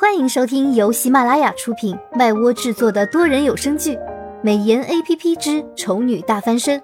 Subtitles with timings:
[0.00, 3.96] 欢迎收听由喜马拉雅出品、麦窝制作的多人有声剧
[4.44, 6.80] 《美颜 A P P 之丑女大翻身》，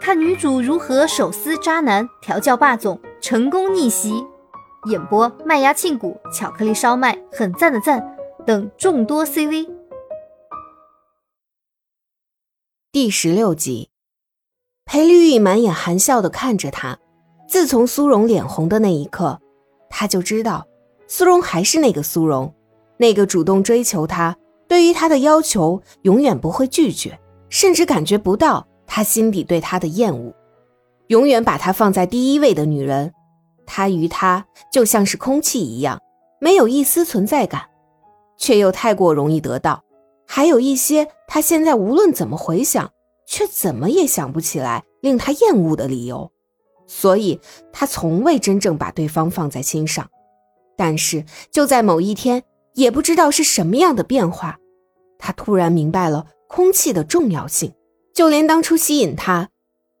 [0.00, 4.24] 看女主如何手撕渣男、调教霸总、成功逆袭。
[4.88, 8.16] 演播：麦芽庆谷、巧克力烧麦、很赞的赞
[8.46, 9.68] 等众多 C V。
[12.92, 13.90] 第十六集，
[14.84, 16.96] 裴绿玉满眼含笑的看着他。
[17.48, 19.40] 自从苏荣脸红的那一刻，
[19.88, 20.68] 他就知道。
[21.12, 22.54] 苏荣还是那个苏荣，
[22.96, 24.36] 那个主动追求他，
[24.68, 30.32] 对于他的要求永远不会拒绝，甚至感觉不到他心底对他的厌恶，
[31.08, 33.12] 永远把他放在第一位的女人。
[33.66, 35.98] 他与他就像是空气一样，
[36.40, 37.62] 没有一丝存在感，
[38.38, 39.82] 却又太过容易得到。
[40.28, 42.88] 还有一些他现在无论怎么回想，
[43.26, 46.30] 却怎么也想不起来令他厌恶的理由，
[46.86, 47.40] 所以
[47.72, 50.08] 他从未真正把对方放在心上。
[50.80, 54.56] 但是就在某一天，也不知道是什么样的变化，
[55.18, 57.70] 他突然明白了空气的重要性。
[58.14, 59.50] 就连当初吸引他，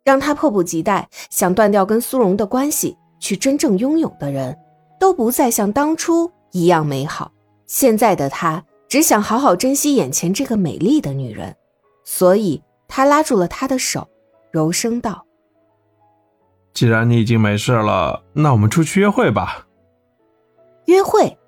[0.04, 4.56] 让他迫不及待想断掉跟苏荣的关系，去真正拥有的人，
[4.98, 7.30] 都不再像当初一样美好。
[7.66, 11.54] 现在的他只想好好珍惜眼前这个美丽的女人，
[12.06, 14.08] 所以他拉住了她的手，
[14.50, 15.26] 柔声道
[16.72, 19.66] ：“既然你已经没事了，那我们出去约会吧。”
[20.86, 21.38] 约会，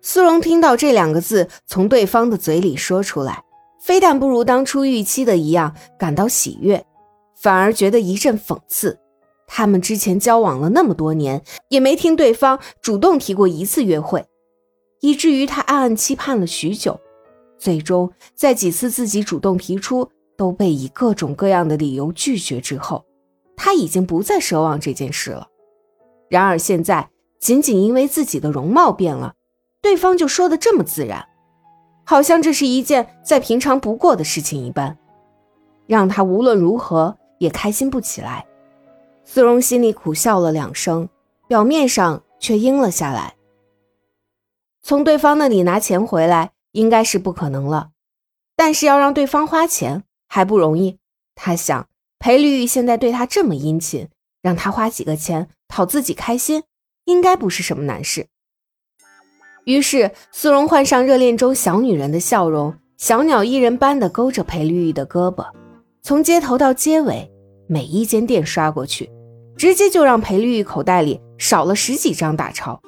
[0.00, 3.44] 苏荣听到这两个字从对方的嘴里说出来，
[3.80, 6.84] 非但不如当初预期的一样感到喜悦，
[7.36, 8.98] 反而觉得一阵讽刺。
[9.46, 14.24] 他们之前交往了那么多年，也没听对方主动提过一次约会，
[15.00, 16.98] 以至于他暗暗期盼了许久。
[17.58, 23.04] 最终在几次自己主动提出都被以各种各样的理由拒绝之后，
[23.56, 25.46] 他已经不再奢望这件事了。
[26.28, 27.08] 然而现在。
[27.38, 29.34] 仅仅因为自己的容貌变了，
[29.80, 31.28] 对方就说的这么自然，
[32.04, 34.98] 好像这是一件再平常不过的事情一般，
[35.86, 38.46] 让他无论如何也开心不起来。
[39.24, 41.08] 苏荣心里苦笑了两声，
[41.46, 43.34] 表面上却应了下来。
[44.82, 47.90] 从对方那里拿钱回来应该是不可能了，
[48.56, 50.98] 但是要让对方花钱还不容易。
[51.34, 51.86] 他想，
[52.18, 54.08] 裴绿玉现在对他这么殷勤，
[54.40, 56.62] 让他花几个钱讨自己开心。
[57.08, 58.26] 应该不是什么难事。
[59.64, 65.46] 于是，苏荣换上热恋中小女人的笑容，小鸟依人般的勾着裴绿玉的胳膊，
[66.02, 67.30] 从街头到街尾，
[67.66, 69.10] 每一间店刷过去，
[69.56, 72.78] 直接就让裴绿玉口袋里少了十几张大钞。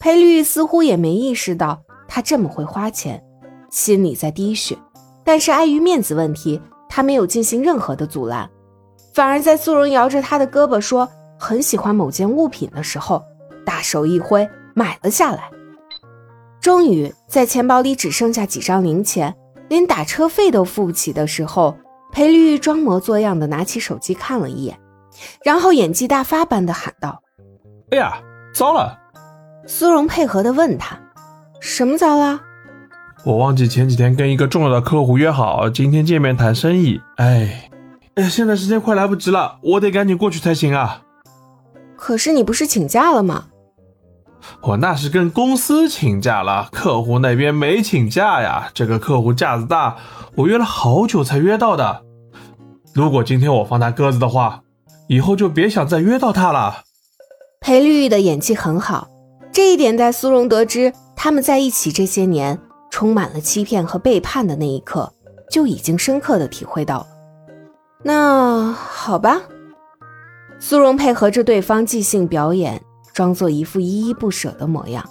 [0.00, 3.22] 裴绿玉似乎也没意识到他这么会花钱，
[3.70, 4.76] 心里在滴血，
[5.22, 8.50] 但是碍于面子问题，他没有进行任何的阻拦，
[9.14, 11.08] 反而在苏荣摇着他的胳膊说。
[11.38, 13.24] 很喜欢某件物品的时候，
[13.64, 15.50] 大手一挥买了下来。
[16.60, 19.34] 终于在钱包里只剩下几张零钱，
[19.68, 21.76] 连打车费都付不起的时候，
[22.12, 24.78] 裴绿装模作样的拿起手机看了一眼，
[25.44, 27.22] 然后演技大发般的喊道
[27.92, 28.20] ：“哎呀，
[28.54, 28.98] 糟了！”
[29.66, 30.98] 苏荣配合的问他
[31.60, 32.40] ：“什么糟了？”
[33.24, 37.00] 我忘记前几天跟一个重要的客户约好今天见面谈生意。
[37.16, 37.70] 哎，
[38.14, 41.02] 哎，现在时间快来不及了，我得赶紧过去才行啊。
[42.06, 43.46] 可是你不是请假了吗？
[44.60, 48.70] 我那是跟公司请假了，客户那边没请假呀。
[48.72, 49.96] 这个客户架子大，
[50.36, 52.04] 我约了好久才约到的。
[52.94, 54.62] 如果今天我放他鸽子的话，
[55.08, 56.84] 以后就别想再约到他了。
[57.60, 59.08] 裴绿玉的演技很好，
[59.50, 62.56] 这一点在苏荣得知他们在一起这些年
[62.88, 65.12] 充满了欺骗和背叛的那一刻，
[65.50, 67.06] 就已经深刻的体会到了。
[68.04, 69.40] 那好吧。
[70.58, 72.80] 苏荣配合着对方即兴表演，
[73.12, 75.04] 装作一副依依不舍的模样。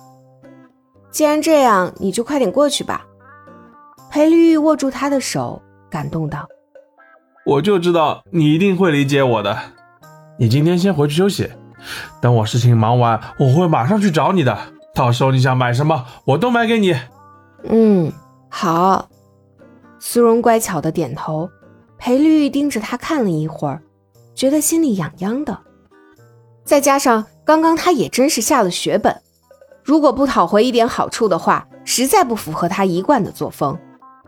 [1.11, 3.05] 既然这样，你就快点过去吧。
[4.11, 6.47] 裴绿玉握住他的手，感动道
[7.45, 9.57] ：“我就知道你一定会理解我的。
[10.37, 11.49] 你今天先回去休息，
[12.19, 14.57] 等我事情忙完，我会马上去找你的。
[14.93, 16.95] 到时候你想买什么，我都买给你。”
[17.69, 18.11] 嗯，
[18.49, 19.07] 好。
[19.99, 21.49] 苏荣乖巧的点头。
[21.97, 23.81] 裴绿玉盯着他看了一会儿。
[24.35, 25.57] 觉得心里痒痒的，
[26.65, 29.21] 再加上刚刚他也真是下了血本，
[29.81, 33.77] 如果不讨回一点好处的话，实在不符合他一贯的作风。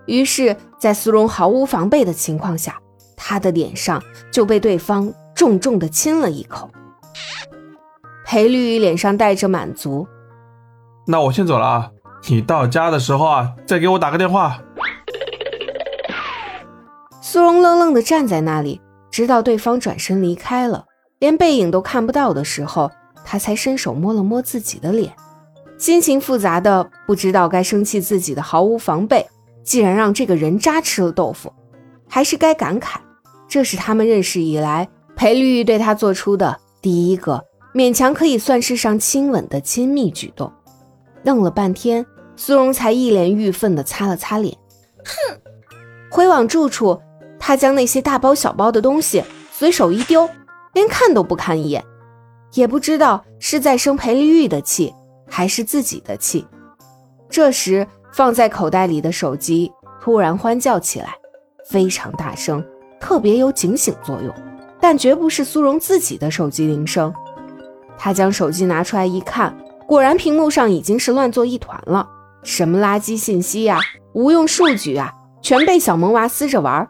[0.06, 2.80] 于是，在苏荣毫无防备的情况下，
[3.18, 4.02] 他的脸上
[4.32, 6.70] 就被对方重重的亲了一口。
[8.26, 10.08] 裴绿玉脸上带着满足，
[11.06, 11.92] 那我先走了啊，
[12.30, 14.62] 你到家的时候啊，再给我打个电话。
[17.22, 18.80] 苏荣愣愣的站在那里。
[19.18, 20.86] 直到对方转身离开了，
[21.18, 22.92] 连背影都看不到的时候，
[23.26, 25.12] 他才伸手摸了摸自己的脸，
[25.80, 29.28] 心情复杂的不知道该生气自己的毫无防备，
[29.64, 31.52] 竟然让这个人渣吃了豆腐，
[32.08, 32.98] 还是该感慨，
[33.48, 37.44] 这是他们认识以来裴绿玉对他做出的第一个
[37.74, 40.54] 勉强可以算是上亲吻的亲密举动。
[41.24, 42.06] 愣了半天，
[42.36, 44.56] 苏荣才一脸郁愤地擦了擦脸，
[45.04, 45.40] 哼，
[46.12, 47.02] 回往住处，
[47.40, 50.30] 他将那些大包小包的东西随手一丢，
[50.74, 51.84] 连看都不看一眼，
[52.54, 54.94] 也不知道是在生裴丽玉的气，
[55.30, 56.46] 还是自己的气。
[57.30, 61.16] 这时，放在口袋里的手机突然欢叫起来，
[61.70, 62.64] 非常大声，
[63.00, 64.34] 特别有警醒作用，
[64.80, 67.14] 但绝不是苏荣自己的手机铃声。
[67.98, 69.56] 他将手机拿出来一看。
[69.88, 72.06] 果然，屏幕上已经是乱作一团了，
[72.44, 73.80] 什么垃圾信息呀、
[74.14, 76.86] 无用数据啊，全被小萌娃撕着玩。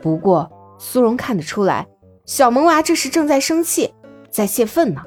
[0.00, 1.86] 不过，苏荣看得出来，
[2.24, 3.94] 小萌娃这时正在生气，
[4.30, 5.02] 在泄愤呢。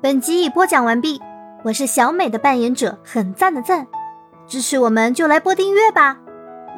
[0.00, 1.20] 本集已播讲完毕，
[1.64, 3.86] 我是小美的扮演者，很赞的赞，
[4.46, 6.18] 支持我们就来播订阅吧，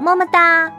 [0.00, 0.72] 么么哒，